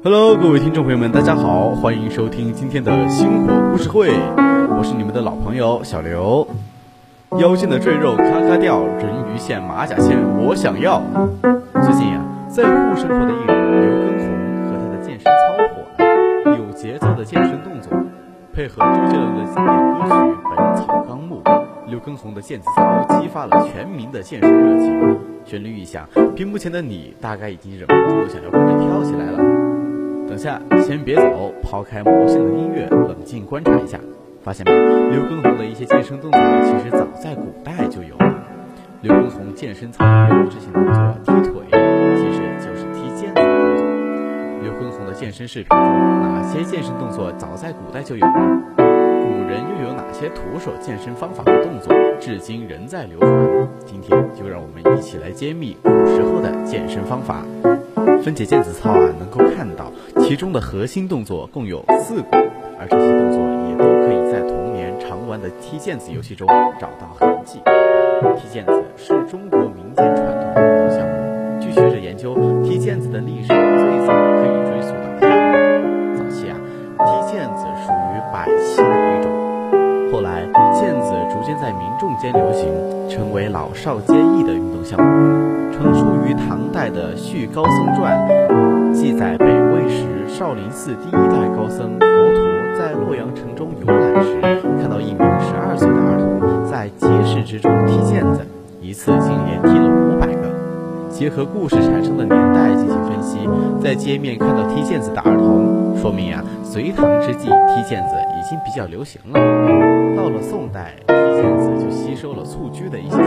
[0.00, 4.10] Hello，各位听众朋友们，大家好，欢迎收听今天的星火故事会，
[4.78, 6.46] 我是你们的老朋友小刘。
[7.40, 11.02] 腰间的赘肉咔咔掉，人鱼线、马甲线我想要。
[11.82, 15.32] 最近呀，在沪生活的艺人刘畊宏和他的健身操
[15.74, 17.90] 火了，有节奏的健身动作，
[18.54, 20.14] 配合周杰伦的经典歌曲
[20.56, 21.42] 《本草纲目》，
[21.88, 25.18] 刘畊宏的健子操激发了全民的健身热情。
[25.44, 29.67] 旋律一响，屏幕前的你大概已经忍不住想要跟着跳起来了。
[30.28, 33.98] 等下，先别走，抛开魔性的音乐，冷静观察一下，
[34.42, 34.72] 发现没？
[35.10, 38.34] 刘畊宏的一些健身动作其实早在古代就有了。
[39.00, 41.52] 刘畊宏健身操标志性动作踢腿，
[42.16, 43.86] 其实就是踢毽子的动作。
[44.62, 48.62] 刘畊宏的健身视频中，哪些健身动作早在古代就有了？
[48.76, 53.68] 古人又有哪些徒手健身方法和动作，至今仍在流传？
[53.86, 57.44] 今天就让我们一起来揭秘古时候的健身方法。
[58.22, 62.26] 分解毽子操啊，能够看到其中的核心动作共有四个，
[62.78, 66.46] 而这些动作也都可以在童年常玩的踢毽子游戏中
[66.78, 67.60] 找到痕迹。
[68.36, 71.60] 踢毽子是中国民间传统运动项目。
[71.60, 73.56] 据学者研究，踢毽子的历史最
[74.06, 75.28] 早可以追溯到汉。
[76.16, 76.56] 早期啊，
[76.98, 77.02] 踢
[77.32, 78.87] 毽子属于百戏的一种，后来毽子逐
[81.48, 82.68] 渐在民众间流行，
[83.08, 85.72] 成为老少皆宜的运动项目。
[85.72, 88.28] 成书于唐代的《续高僧传》，
[88.92, 94.38] 记载北魏时少林寺第一代高僧佛陀在洛阳城中游览时，
[94.78, 98.46] 看到一名十二岁的儿童在街市之中踢毽子，
[98.82, 100.50] 一次竟连踢了五百个。
[101.08, 103.48] 结合故事产生的年代进行分析，
[103.82, 109.40] 在街面看到踢毽子的儿童，说明啊，隋唐之际踢毽子已经比较流行了。
[110.14, 110.92] 到了宋代，
[111.38, 113.24] 毽子就吸收了蹴鞠的一些技巧、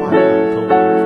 [0.00, 0.22] 花样
[0.54, 1.04] 和玩法。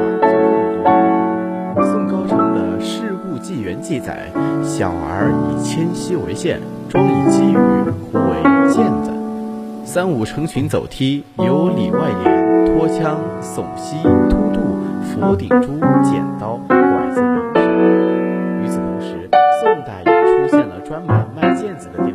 [3.40, 4.30] 纪元记载，
[4.62, 7.56] 小儿以牵膝为线，装以击羽，
[8.12, 8.36] 呼为
[8.68, 9.10] 毽子。
[9.86, 14.60] 三五成群走踢，有里外连，拖枪、耸膝、突肚、
[15.02, 15.68] 佛顶珠、
[16.04, 16.76] 剪刀、拐
[17.10, 17.64] 子等等。
[18.62, 19.30] 与此同时，
[19.62, 22.14] 宋代也出现了专门卖毽子的店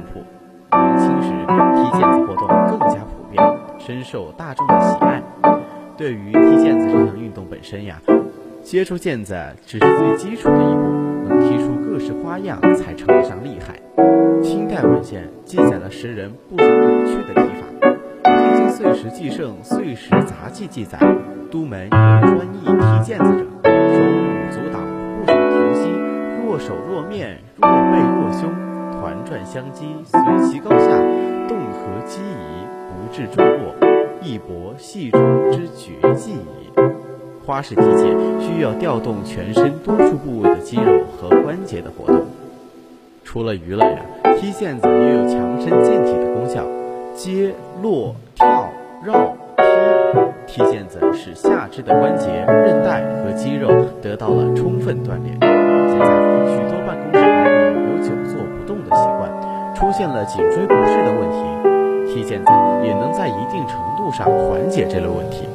[3.86, 5.22] 深受大众的喜爱。
[5.98, 8.00] 对于踢毽子这项运动本身呀，
[8.64, 9.36] 接触毽子
[9.66, 11.04] 只是最基础的一步。
[11.28, 13.80] 能踢出各式花样，才称得上厉害。
[14.42, 17.66] 清代文献记载了十人不怎有趣的踢法，
[18.40, 20.98] 《天津岁时记胜岁时杂记》记载，
[21.50, 24.80] 都门有专艺踢毽子者，手舞足蹈，
[25.22, 25.90] 不守停息，
[26.46, 28.50] 若手若面，若背若胸，
[29.00, 30.88] 团转相击，随其高下，
[31.48, 32.68] 动和击宜，
[33.13, 33.75] 至中落，
[34.24, 36.84] 一搏戏中之绝技也。
[37.46, 42.24] 花式踢毽需要调动全身多处部位的肌肉和关节的活动。
[43.24, 44.00] 除了娱乐呀，
[44.40, 46.66] 踢毽子也有强身健体的功效。
[47.13, 47.53] 接、
[47.84, 48.68] 落、跳、
[49.06, 49.38] 绕、
[50.47, 53.69] 踢，踢毽子使下肢的关节、韧带和肌肉
[54.01, 55.38] 得到了充分锻炼。
[55.40, 56.06] 现在
[56.50, 59.30] 许多办公室白领有久坐不动的习惯，
[59.75, 61.73] 出现了颈椎不适的问题，
[62.13, 62.51] 踢毽子
[62.85, 65.47] 也能在一定程度上缓解这类问题。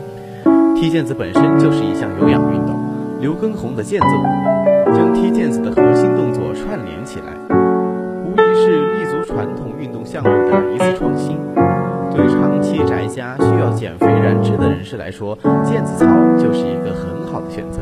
[0.74, 2.74] 踢毽子本身就是一项有氧运动，
[3.20, 7.32] 刘畊宏的毽子舞将踢毽子的核心动作串联起来，
[8.24, 11.38] 无疑是立足传统运动项目的一次创新。
[12.10, 16.06] 对长期宅家需要减肥燃脂的人士来说，毽子操
[16.37, 17.81] 就是一个很好的选择。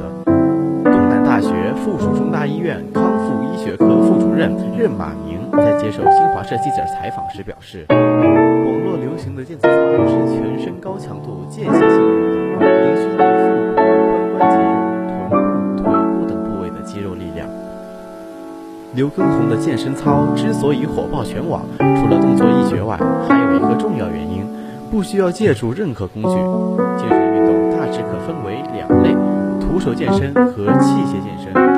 [0.84, 7.86] 东南大学附属中大医院康复医学科副主任任马明在接受新华社记者采访时表示，
[9.16, 9.70] 流行的健身操
[10.06, 12.68] 是全身高强度间歇性运动。
[12.68, 14.56] 能训练腹部、髋关节、
[15.30, 17.48] 臀部、腿部等部位的肌肉力量。
[18.94, 24.44] 刘畊宏的健身操之所以火爆全网，除了动作一绝外，还有一个重要原因：
[24.90, 26.28] 不需要借助任何工具。
[27.00, 29.14] 健身运动大致可分为两类：
[29.58, 31.75] 徒手健身和器械健身。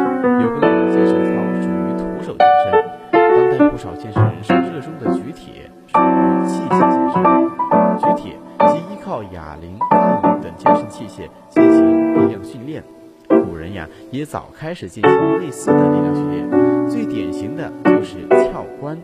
[14.31, 16.47] 早开始进行类似的力量训练。
[16.87, 18.99] 最典型的就是撬关。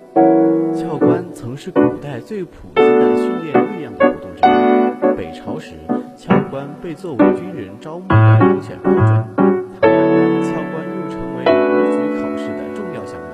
[0.75, 5.17] 撬关曾是古代最普及的训练力量的活动之一。
[5.17, 5.73] 北朝时，
[6.15, 9.07] 撬关被作为军人招募的遴选标准。
[9.07, 9.89] 唐代，
[10.43, 13.27] 撬关又成为武举考试的重要项目。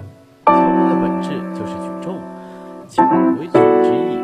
[0.47, 2.21] 撬关的本质就是举重，
[2.87, 3.03] 撬
[3.41, 4.23] 为举之意，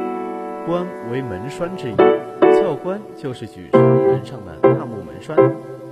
[0.69, 1.97] 关为门栓之意。
[2.63, 5.37] 撬关就是举双门上的大木门栓。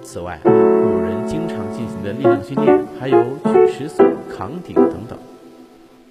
[0.04, 5.18] 此外，古人经常进行的力量训练还有举石锁、扛鼎等等。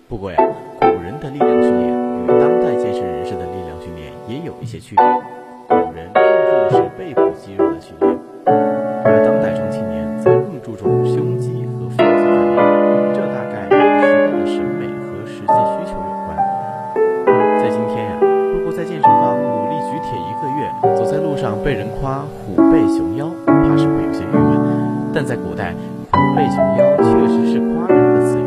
[0.10, 0.38] 不过呀，
[0.80, 1.94] 古人的力量训练
[2.24, 5.06] 与当代健身人士的力量训练也有一些区别。
[5.70, 6.20] 古人注
[6.76, 8.18] 重是背部肌肉的训练，
[21.74, 23.26] 被人夸虎背熊腰。
[23.48, 25.74] 怕是会有些郁闷，但在古代，
[26.12, 28.46] 虎背熊腰确实是夸人的词语。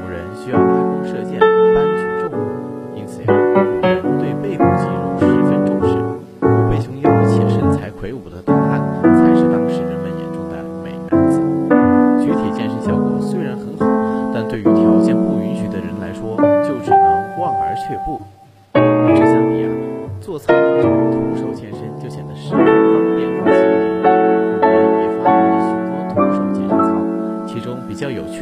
[0.00, 5.92] 古人需要拉弓射箭、搬举重物，因此呀，古人对背部肌肉十分重视。
[6.40, 8.80] 虎背熊腰且身材魁梧的大汉，
[9.12, 11.36] 才是当时人们眼中的美男子。
[12.24, 13.84] 举铁健身效果虽然很好，
[14.32, 18.22] 但对于条件不允许的人来说，就只能望而却步。
[18.80, 19.68] 与之相比啊，
[20.22, 20.54] 做操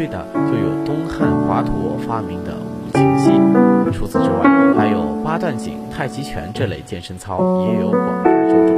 [0.02, 3.30] 比较有趣的就有东汉华佗发明的五禽戏，
[3.92, 8.74] 除此之外，还有八段锦、太极拳这类健身操也有广泛受众。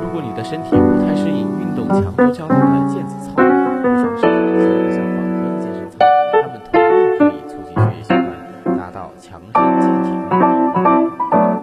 [0.00, 4.28] 如果你的身体不太适应运动强度较大的毽子操，不妨试试
[4.58, 5.98] 这些比较缓和的健身操，
[6.42, 6.86] 它们同样
[7.18, 10.38] 可以促进血液循环，达到强身健体的目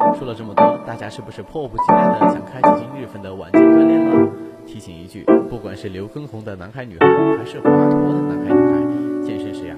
[0.02, 0.20] 的。
[0.20, 4.28] 说了这么多，大家是不是迫不及待的想开启今日份的晚间锻炼了？
[4.66, 7.08] 提醒一句，不管是刘畊宏的男孩女孩，
[7.38, 8.77] 还是华佗的男孩女孩，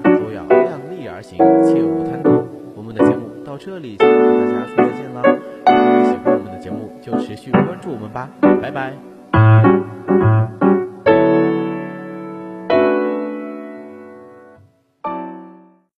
[0.03, 2.45] 都要量力而行，切勿贪多。
[2.75, 5.21] 我们的节目到这里就和大家说再见了。
[5.23, 8.29] 如果你喜欢我们的节目，就持续关注我们吧，
[8.61, 9.08] 拜拜。